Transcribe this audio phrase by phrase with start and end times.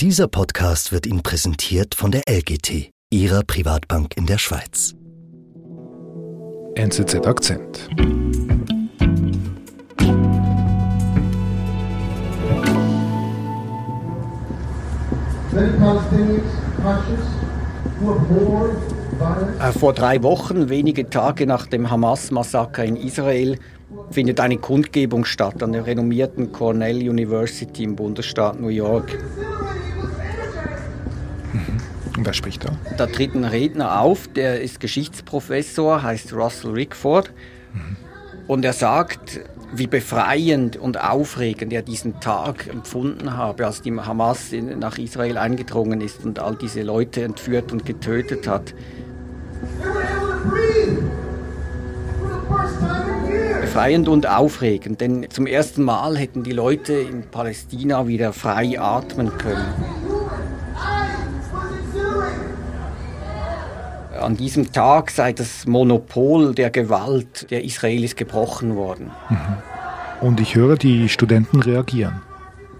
[0.00, 4.94] Dieser Podcast wird Ihnen präsentiert von der LGT, Ihrer Privatbank in der Schweiz.
[6.74, 7.88] NZZ Akzent.
[19.58, 23.58] Äh, vor drei Wochen, wenige Tage nach dem Hamas-Massaker in Israel,
[24.10, 29.18] findet eine Kundgebung statt an der renommierten Cornell University im Bundesstaat New York.
[32.26, 32.72] Wer spricht da?
[32.96, 37.30] Da tritt ein Redner auf, der ist Geschichtsprofessor, heißt Russell Rickford.
[37.72, 37.96] Mhm.
[38.48, 39.40] Und er sagt,
[39.72, 46.00] wie befreiend und aufregend er diesen Tag empfunden habe, als die Hamas nach Israel eingedrungen
[46.00, 48.74] ist und all diese Leute entführt und getötet hat.
[53.60, 59.38] Befreiend und aufregend, denn zum ersten Mal hätten die Leute in Palästina wieder frei atmen
[59.38, 59.95] können.
[64.26, 69.12] An diesem Tag sei das Monopol der Gewalt der Israelis gebrochen worden.
[69.28, 69.36] Mhm.
[70.20, 72.22] Und ich höre, die Studenten reagieren.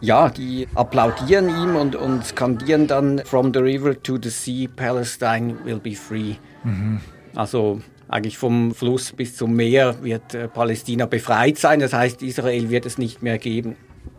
[0.00, 5.54] Ja, die applaudieren ihm und, und skandieren dann From the river to the sea, Palestine
[5.64, 6.34] will be free.
[6.64, 7.00] Mhm.
[7.36, 11.78] Also eigentlich vom Fluss bis zum Meer wird äh, Palästina befreit sein.
[11.78, 13.76] Das heißt, Israel wird es nicht mehr geben.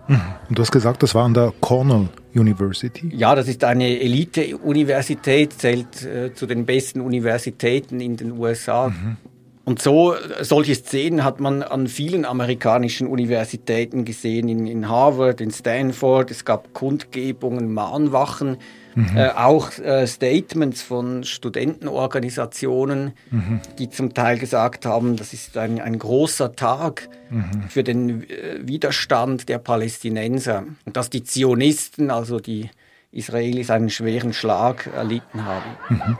[0.07, 0.21] Mhm.
[0.49, 3.09] Und du hast gesagt, das war an der Cornell University?
[3.13, 8.89] Ja, das ist eine Elite-Universität, zählt äh, zu den besten Universitäten in den USA.
[8.89, 9.17] Mhm.
[9.67, 15.51] Und so solche Szenen hat man an vielen amerikanischen Universitäten gesehen, in, in Harvard, in
[15.51, 16.31] Stanford.
[16.31, 18.59] Es gab Kundgebungen, Mahnwachen,
[18.95, 19.17] mhm.
[19.17, 23.59] äh, auch äh, Statements von Studentenorganisationen, mhm.
[23.77, 27.63] die zum Teil gesagt haben, das ist ein, ein großer Tag mhm.
[27.67, 32.69] für den äh, Widerstand der Palästinenser und dass die Zionisten, also die
[33.11, 36.17] Israelis, einen schweren Schlag erlitten haben.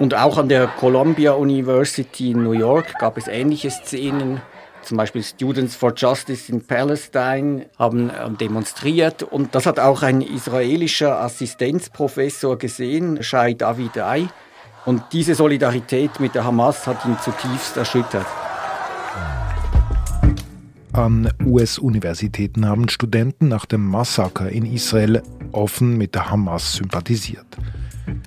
[0.00, 4.40] Und auch an der Columbia University in New York gab es ähnliche Szenen.
[4.82, 10.20] Zum Beispiel Students for Justice in Palestine haben ähm, demonstriert und das hat auch ein
[10.20, 14.28] israelischer Assistenzprofessor gesehen, Shai Davidai.
[14.84, 18.26] Und diese Solidarität mit der Hamas hat ihn zutiefst erschüttert.
[20.92, 25.22] An US-Universitäten haben Studenten nach dem Massaker in Israel
[25.52, 27.46] offen mit der Hamas sympathisiert.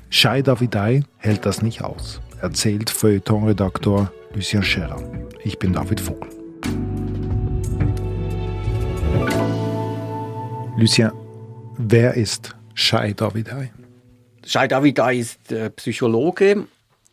[0.10, 5.02] Shai Davidai hält das nicht aus, erzählt Feuilleton-Redaktor Lucien Scherer.
[5.44, 6.30] Ich bin David Vogel.
[10.78, 11.12] Lucien,
[11.78, 13.72] wer ist Shai Davidai?
[14.46, 16.68] Shai Davidai ist äh, Psychologe.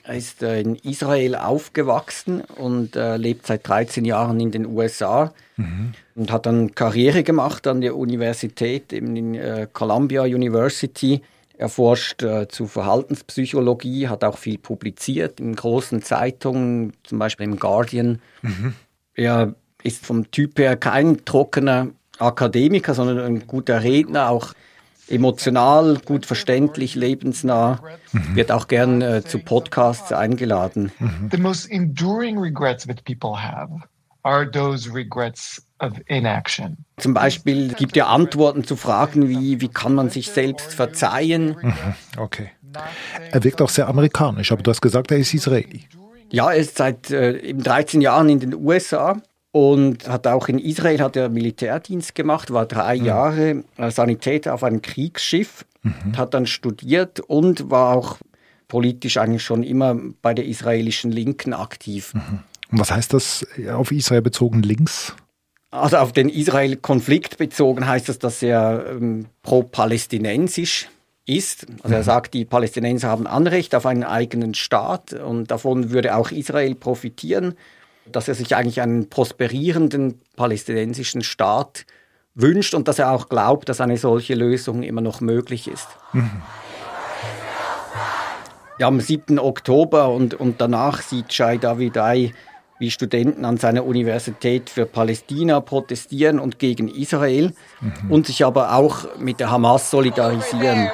[0.05, 5.33] Er ist äh, in Israel aufgewachsen und äh, lebt seit 13 Jahren in den USA
[5.57, 5.93] mhm.
[6.15, 11.23] und hat dann Karriere gemacht an der Universität, eben in Columbia University
[11.57, 17.59] er forscht äh, zu Verhaltenspsychologie, hat auch viel publiziert in großen Zeitungen, zum Beispiel im
[17.59, 18.21] Guardian.
[18.43, 18.75] Mhm.
[19.15, 21.89] Er ist vom Typ her kein trockener
[22.19, 24.55] Akademiker, sondern ein guter Redner, auch
[25.09, 27.81] emotional, gut verständlich, lebensnah.
[28.13, 28.37] Mhm.
[28.37, 30.91] Wird auch gern äh, zu Podcasts eingeladen.
[30.99, 31.29] Mhm.
[31.31, 33.71] The most enduring regrets that people have
[34.23, 35.65] are those regrets.
[36.97, 41.57] Zum Beispiel gibt er Antworten zu Fragen wie, wie kann man sich selbst verzeihen?
[41.61, 42.51] Mhm, okay.
[43.31, 45.85] Er wirkt auch sehr amerikanisch, aber du hast gesagt, er ist Israeli.
[46.31, 49.21] Ja, er ist seit äh, 13 Jahren in den USA
[49.53, 53.05] und hat auch in Israel hat er Militärdienst gemacht, war drei mhm.
[53.05, 56.17] Jahre Sanitäter auf einem Kriegsschiff, mhm.
[56.17, 58.19] hat dann studiert und war auch
[58.67, 62.15] politisch eigentlich schon immer bei der israelischen Linken aktiv.
[62.15, 62.41] Mhm.
[62.73, 65.15] Und was heißt das auf Israel bezogen links?
[65.75, 70.89] Also auf den Israel-Konflikt bezogen heißt das, dass er ähm, pro-palästinensisch
[71.27, 71.67] ist.
[71.83, 72.05] Also er mhm.
[72.05, 77.57] sagt, die Palästinenser haben Anrecht auf einen eigenen Staat und davon würde auch Israel profitieren,
[78.07, 81.87] dass er sich eigentlich einen prosperierenden palästinensischen Staat
[82.37, 85.89] wünscht und dass er auch glaubt, dass eine solche Lösung immer noch möglich ist.
[86.13, 86.31] Mhm.
[88.79, 89.41] Ja, am 7.
[89.41, 92.33] Oktober und, und danach sieht Shai Davidai
[92.79, 98.11] wie Studenten an seiner Universität für Palästina protestieren und gegen Israel mhm.
[98.11, 100.91] und sich aber auch mit der Hamas solidarisieren.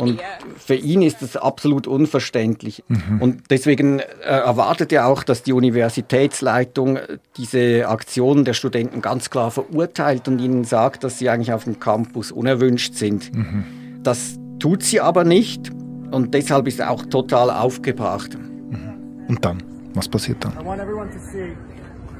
[0.00, 0.20] Und
[0.58, 2.84] für ihn ist das absolut unverständlich.
[2.88, 3.22] Mhm.
[3.22, 6.98] Und deswegen äh, erwartet er auch, dass die Universitätsleitung
[7.36, 11.80] diese Aktionen der Studenten ganz klar verurteilt und ihnen sagt, dass sie eigentlich auf dem
[11.80, 13.34] Campus unerwünscht sind.
[13.34, 13.64] Mhm.
[14.02, 15.70] Das tut sie aber nicht.
[16.14, 18.38] Und deshalb ist er auch total aufgebracht.
[18.38, 19.26] Mhm.
[19.28, 19.62] Und dann?
[19.94, 20.56] Was passiert dann?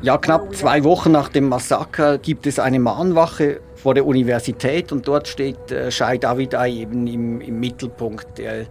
[0.03, 5.09] Ja, knapp zwei Wochen nach dem Massaker gibt es eine Mahnwache vor der Universität und
[5.09, 8.39] dort steht äh, Shai Davidai eben im, im Mittelpunkt.
[8.39, 8.67] Er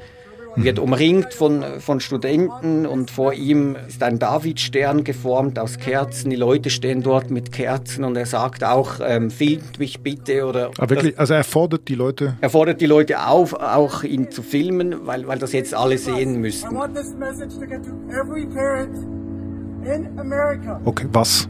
[0.56, 6.30] wird umringt von, von Studenten und vor ihm ist ein Davidstern geformt aus Kerzen.
[6.30, 10.72] Die Leute stehen dort mit Kerzen und er sagt auch, ähm, filmt mich bitte oder.
[10.78, 11.18] Ah, wirklich?
[11.18, 12.36] Also er fordert die Leute.
[12.42, 16.40] Er fordert die Leute auf, auch ihn zu filmen, weil, weil das jetzt alle sehen
[16.40, 16.70] müssen.
[20.86, 21.50] Okay, was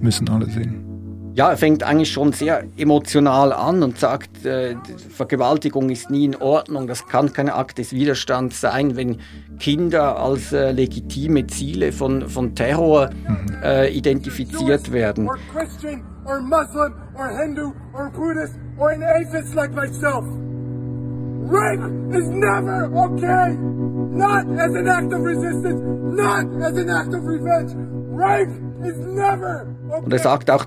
[0.00, 0.91] müssen alle sehen?
[1.34, 4.76] Ja, er fängt eigentlich schon sehr emotional an und sagt, äh,
[5.08, 9.16] Vergewaltigung ist nie in Ordnung, das kann kein Akt des Widerstands sein, wenn
[9.58, 13.62] Kinder als äh, legitime Ziele von, von Terror mhm.
[13.62, 15.26] äh, identifiziert werden.
[15.26, 20.24] Or Christian, or Muslim, or Hindu, or Buddhist, or an atheist like myself.
[21.48, 23.56] Rape is never okay!
[23.56, 25.80] Not as an act of resistance,
[26.14, 27.72] not as an act of revenge.
[27.74, 28.50] Rape
[28.84, 29.81] is never okay!
[30.00, 30.64] Und er sagt auch,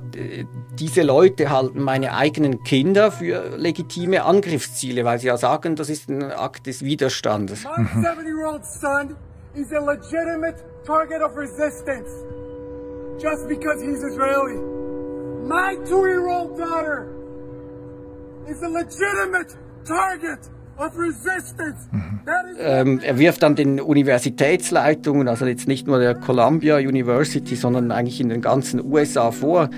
[0.79, 6.09] diese Leute halten meine eigenen Kinder für legitime Angriffsziele, weil sie ja sagen, das ist
[6.09, 7.63] ein Akt des Widerstandes.
[7.63, 9.15] My 7-year-old son
[9.55, 12.09] is a legitimate target of resistance
[13.17, 14.59] just because he's Israeli.
[15.47, 17.07] My 2-year-old daughter
[18.47, 19.55] is a legitimate
[19.85, 20.39] target
[22.59, 28.19] ähm, er wirft dann den Universitätsleitungen, also jetzt nicht nur der Columbia University, sondern eigentlich
[28.19, 29.69] in den ganzen USA vor,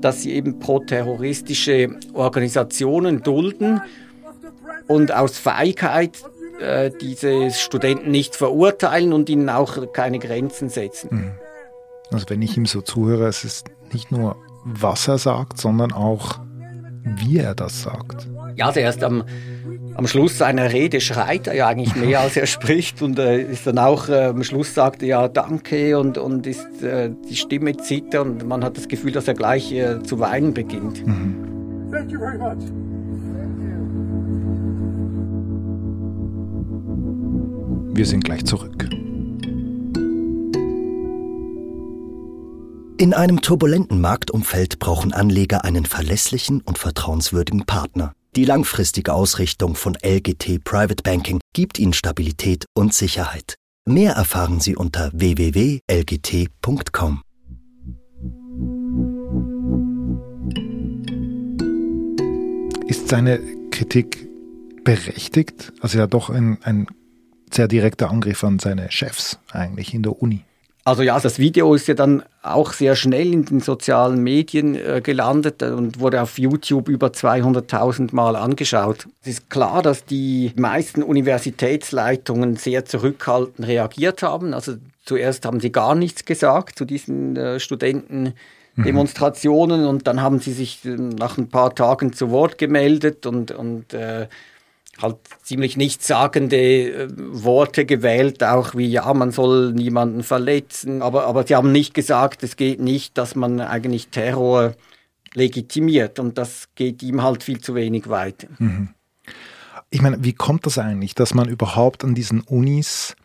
[0.00, 3.80] dass sie eben pro-terroristische Organisationen dulden
[4.88, 6.22] und aus Feigheit
[6.60, 11.08] äh, diese Studenten nicht verurteilen und ihnen auch keine Grenzen setzen.
[11.10, 11.32] Mhm.
[12.12, 16.40] Also wenn ich ihm so zuhöre, es ist nicht nur, was er sagt, sondern auch,
[17.04, 18.28] wie er das sagt.
[18.56, 19.24] Ja, also erst am
[20.00, 23.66] am Schluss seiner Rede schreit er ja eigentlich mehr, als er spricht und äh, ist
[23.66, 27.76] dann auch äh, am Schluss sagt er ja Danke und, und ist äh, die Stimme
[27.76, 31.06] zittert und man hat das Gefühl, dass er gleich äh, zu weinen beginnt.
[31.06, 31.90] Mhm.
[31.92, 32.56] Thank you very much.
[37.94, 38.88] Wir sind gleich zurück.
[42.96, 48.14] In einem turbulenten Marktumfeld brauchen Anleger einen verlässlichen und vertrauenswürdigen Partner.
[48.36, 53.56] Die langfristige Ausrichtung von LGT Private Banking gibt Ihnen Stabilität und Sicherheit.
[53.88, 55.82] Mehr erfahren Sie unter www.lgt.com.
[62.86, 63.40] Ist seine
[63.72, 64.28] Kritik
[64.84, 65.72] berechtigt?
[65.80, 66.86] Also ja doch ein, ein
[67.52, 70.44] sehr direkter Angriff an seine Chefs eigentlich in der Uni.
[70.84, 75.02] Also ja, das Video ist ja dann auch sehr schnell in den sozialen Medien äh,
[75.02, 79.06] gelandet und wurde auf YouTube über 200.000 Mal angeschaut.
[79.22, 84.54] Es ist klar, dass die meisten Universitätsleitungen sehr zurückhaltend reagiert haben.
[84.54, 89.88] Also zuerst haben sie gar nichts gesagt zu diesen äh, Studentendemonstrationen mhm.
[89.88, 93.92] und dann haben sie sich äh, nach ein paar Tagen zu Wort gemeldet und, und
[93.92, 94.28] äh,
[95.02, 101.46] halt ziemlich nichtssagende äh, Worte gewählt, auch wie ja, man soll niemanden verletzen, aber, aber
[101.46, 104.74] sie haben nicht gesagt, es geht nicht, dass man eigentlich Terror
[105.34, 108.48] legitimiert und das geht ihm halt viel zu wenig weiter.
[108.58, 108.90] Mhm.
[109.90, 113.16] Ich meine, wie kommt das eigentlich, dass man überhaupt an diesen Unis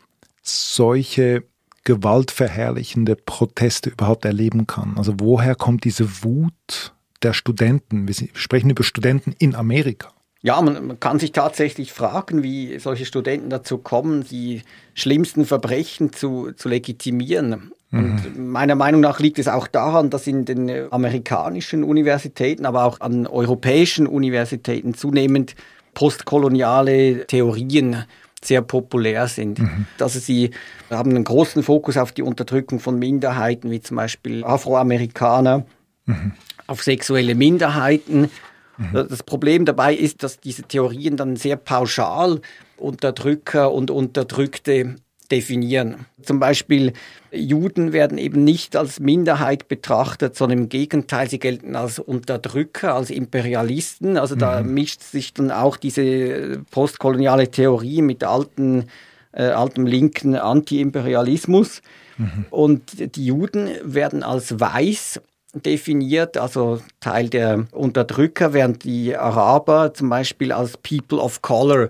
[0.42, 1.44] solche
[1.84, 4.98] gewaltverherrlichende Proteste überhaupt erleben kann?
[4.98, 8.08] Also woher kommt diese Wut der Studenten?
[8.08, 10.15] Wir sprechen über Studenten in Amerika.
[10.46, 14.62] Ja, man, man, kann sich tatsächlich fragen, wie solche Studenten dazu kommen, die
[14.94, 17.72] schlimmsten Verbrechen zu, zu legitimieren.
[17.90, 18.00] Mhm.
[18.00, 23.02] Und meiner Meinung nach liegt es auch daran, dass in den amerikanischen Universitäten, aber auch
[23.02, 25.56] an europäischen Universitäten zunehmend
[25.96, 28.04] postkoloniale Theorien
[28.44, 29.58] sehr populär sind.
[29.58, 29.88] Mhm.
[30.00, 30.52] Also sie
[30.92, 35.66] haben einen großen Fokus auf die Unterdrückung von Minderheiten, wie zum Beispiel Afroamerikaner,
[36.06, 36.34] mhm.
[36.68, 38.30] auf sexuelle Minderheiten
[38.78, 39.08] Mhm.
[39.10, 42.42] Das Problem dabei ist, dass diese Theorien dann sehr pauschal
[42.78, 44.96] Unterdrücker und Unterdrückte
[45.32, 46.06] definieren.
[46.22, 46.94] Zum Beispiel
[47.32, 53.10] Juden werden eben nicht als Minderheit betrachtet, sondern im Gegenteil, sie gelten als Unterdrücker, als
[53.10, 54.18] Imperialisten.
[54.18, 54.74] Also da mhm.
[54.74, 58.86] mischt sich dann auch diese postkoloniale Theorie mit alten,
[59.32, 61.82] äh, altem linken Anti-Imperialismus.
[62.18, 62.46] Mhm.
[62.50, 65.22] Und die Juden werden als weiß
[65.62, 71.90] definiert, also Teil der Unterdrücker, während die Araber zum Beispiel als People of Color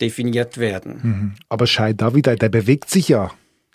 [0.00, 1.00] definiert werden.
[1.02, 1.32] Mhm.
[1.48, 3.30] Aber Shai David, der bewegt sich ja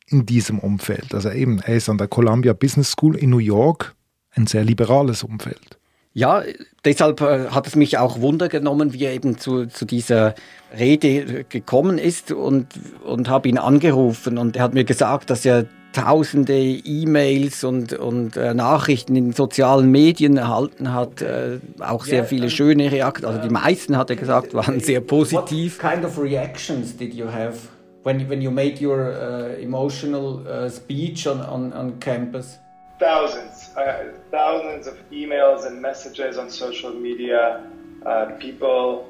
[0.07, 1.13] in diesem Umfeld.
[1.13, 3.95] Also eben, er ist an der Columbia Business School in New York,
[4.31, 5.77] ein sehr liberales Umfeld.
[6.15, 6.43] Ja,
[6.85, 10.35] deshalb äh, hat es mich auch Wunder genommen, wie er eben zu, zu dieser
[10.77, 12.67] Rede gekommen ist und,
[13.03, 18.35] und habe ihn angerufen und er hat mir gesagt, dass er tausende E-Mails und, und
[18.35, 23.53] äh, Nachrichten in sozialen Medien erhalten hat, äh, auch sehr viele schöne Reaktionen, also die
[23.53, 25.81] meisten hat er gesagt, waren sehr positiv.
[25.81, 27.57] What kind of reactions did you have
[28.03, 32.59] when, when you made your uh, emotional uh, speech on, on, on campus?
[32.99, 37.63] Thousands, uh, thousands of emails and messages on social media,
[38.05, 39.05] uh, people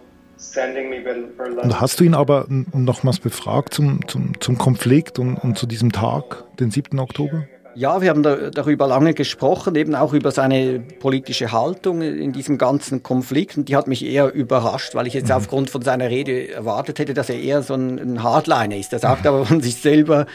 [1.61, 5.91] und hast du ihn aber nochmals befragt zum, zum, zum Konflikt und, und zu diesem
[5.91, 6.99] Tag, den 7.
[6.99, 7.45] Oktober?
[7.75, 12.57] Ja, wir haben da, darüber lange gesprochen, eben auch über seine politische Haltung in diesem
[12.57, 13.57] ganzen Konflikt.
[13.57, 15.35] Und die hat mich eher überrascht, weil ich jetzt mhm.
[15.35, 18.93] aufgrund von seiner Rede erwartet hätte, dass er eher so ein, ein Hardliner ist.
[18.93, 20.27] Er sagt aber von sich selber,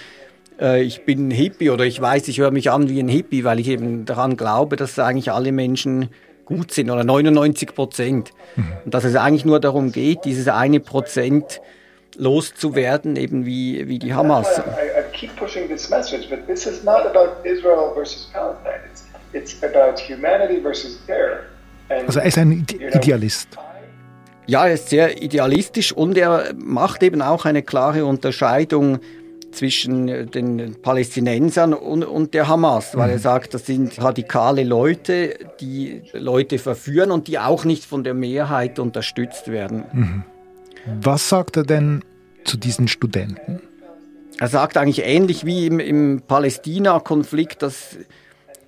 [0.61, 3.45] äh, ich bin ein Hippie oder ich weiß, ich höre mich an wie ein Hippie,
[3.45, 6.09] weil ich eben daran glaube, dass eigentlich alle Menschen
[6.49, 8.33] gut sind oder 99 Prozent.
[8.57, 8.73] Mhm.
[8.87, 11.61] Und dass es eigentlich nur darum geht, dieses eine Prozent
[12.17, 14.61] loszuwerden, eben wie, wie die Hamas.
[22.07, 23.49] Also er ist ein Idealist.
[24.47, 28.99] Ja, er ist sehr idealistisch und er macht eben auch eine klare Unterscheidung
[29.53, 33.23] zwischen äh, den Palästinensern und, und der Hamas, weil er mhm.
[33.23, 38.79] sagt, das sind radikale Leute, die Leute verführen und die auch nicht von der Mehrheit
[38.79, 39.85] unterstützt werden.
[39.93, 40.23] Mhm.
[41.03, 42.03] Was sagt er denn
[42.45, 43.61] zu diesen Studenten?
[44.39, 47.97] Er sagt eigentlich ähnlich wie im, im Palästina-Konflikt, dass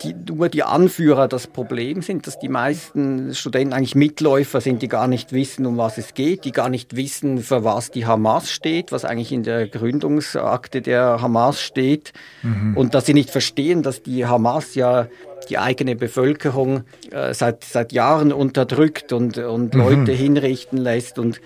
[0.03, 4.89] die, nur die Anführer das Problem sind, dass die meisten Studenten eigentlich Mitläufer sind, die
[4.89, 8.51] gar nicht wissen, um was es geht, die gar nicht wissen, für was die Hamas
[8.51, 12.77] steht, was eigentlich in der Gründungsakte der Hamas steht mhm.
[12.77, 15.09] und dass sie nicht verstehen, dass die Hamas ja
[15.49, 19.81] die eigene Bevölkerung äh, seit, seit Jahren unterdrückt und, und mhm.
[19.81, 21.41] Leute hinrichten lässt und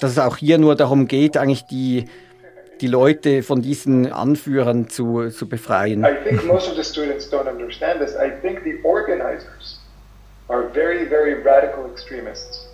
[0.00, 2.06] dass es auch hier nur darum geht, eigentlich die
[2.80, 6.04] die Leute von diesen Anführern zu, zu befreien.
[6.04, 8.14] I think most of the students don't understand this.
[8.14, 9.80] I think the organizers
[10.48, 12.66] are very, very radical extremists.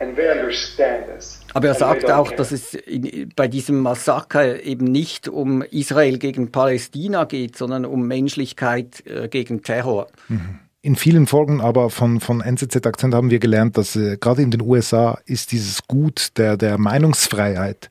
[0.00, 1.40] And they understand this.
[1.54, 6.50] Aber er sagt auch, dass es in, bei diesem Massaker eben nicht um Israel gegen
[6.50, 10.08] Palästina geht, sondern um Menschlichkeit äh, gegen Terror.
[10.28, 10.58] Mhm.
[10.84, 14.50] In vielen Folgen aber von, von NZZ Akzent haben wir gelernt, dass äh, gerade in
[14.50, 17.88] den USA ist dieses Gut der, der Meinungsfreiheit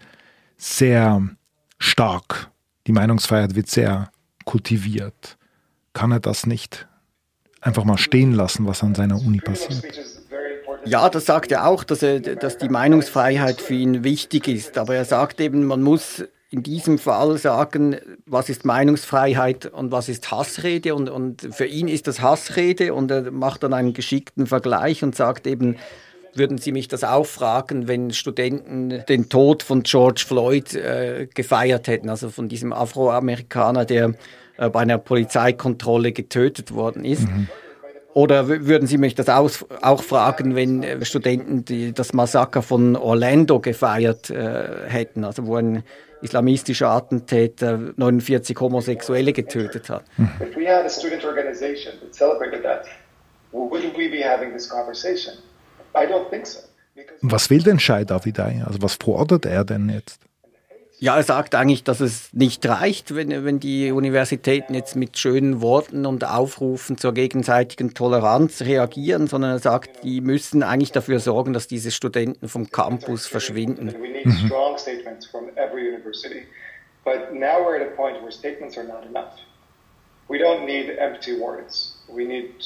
[0.58, 1.22] sehr
[1.82, 2.52] stark.
[2.88, 4.12] Die Meinungsfreiheit wird sehr
[4.46, 5.38] kultiviert.
[5.94, 6.88] Kann er das nicht
[7.60, 9.84] einfach mal stehen lassen, was an seiner Uni passiert?
[10.86, 14.78] Ja, das sagt er auch, dass, er, dass die Meinungsfreiheit für ihn wichtig ist.
[14.78, 20.10] Aber er sagt eben, man muss in diesem Fall sagen, was ist Meinungsfreiheit und was
[20.10, 20.96] ist Hassrede.
[20.96, 25.16] Und, und für ihn ist das Hassrede und er macht dann einen geschickten Vergleich und
[25.16, 25.78] sagt eben,
[26.34, 31.88] würden Sie mich das auch fragen, wenn Studenten den Tod von George Floyd äh, gefeiert
[31.88, 34.14] hätten, also von diesem Afroamerikaner, der
[34.58, 37.24] äh, bei einer Polizeikontrolle getötet worden ist?
[37.24, 37.48] Mhm.
[38.14, 43.60] Oder würden Sie mich das auch fragen, wenn äh, Studenten die, das Massaker von Orlando
[43.60, 45.84] gefeiert äh, hätten, also wo ein
[46.22, 50.04] islamistischer Attentäter 49 Homosexuelle getötet hat?
[50.18, 50.30] Mhm.
[50.42, 52.86] If we had a student organization that celebrated that,
[53.54, 55.36] wouldn't we be having this conversation?
[57.22, 58.64] Was will denn Shai Davidai?
[58.66, 60.20] Also was fordert er denn jetzt?
[61.00, 65.60] Ja, er sagt eigentlich, dass es nicht reicht, wenn, wenn die Universitäten jetzt mit schönen
[65.60, 71.54] Worten und Aufrufen zur gegenseitigen Toleranz reagieren, sondern er sagt, die müssen eigentlich dafür sorgen,
[71.54, 73.88] dass diese Studenten vom Campus verschwinden.
[73.88, 74.50] Mhm.
[80.28, 81.98] We don't need empty words.
[82.08, 82.64] We need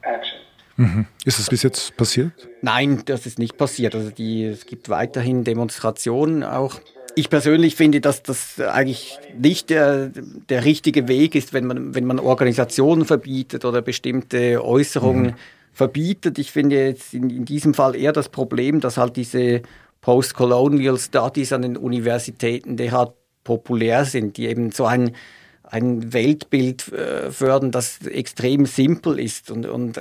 [0.00, 0.40] action.
[0.76, 1.06] Mhm.
[1.24, 2.32] Ist es bis jetzt passiert?
[2.62, 3.94] Nein, das ist nicht passiert.
[3.94, 6.80] Also die, es gibt weiterhin Demonstrationen auch.
[7.14, 10.12] Ich persönlich finde, dass das eigentlich nicht der,
[10.48, 15.34] der richtige Weg ist, wenn man, wenn man Organisationen verbietet oder bestimmte Äußerungen mhm.
[15.72, 16.38] verbietet.
[16.38, 19.62] Ich finde jetzt in, in diesem Fall eher das Problem, dass halt diese
[20.00, 25.16] Post-Colonial Studies an den Universitäten derart populär sind, die eben so ein,
[25.64, 30.00] ein Weltbild äh, fördern, das extrem simpel ist und, und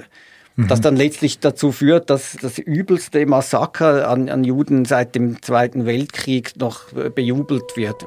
[0.58, 0.68] mhm.
[0.68, 5.86] das dann letztlich dazu führt, dass das übelste Massaker an, an Juden seit dem Zweiten
[5.86, 8.06] Weltkrieg noch äh, bejubelt wird.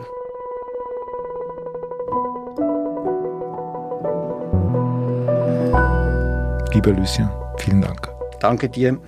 [6.74, 7.28] Lieber Lucien,
[7.58, 8.08] vielen Dank.
[8.40, 9.00] Danke dir.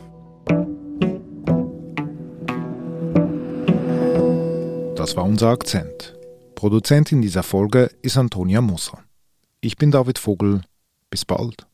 [4.97, 6.17] Das war unser Akzent.
[6.55, 8.99] Produzentin dieser Folge ist Antonia Moser.
[9.61, 10.63] Ich bin David Vogel.
[11.11, 11.67] Bis bald.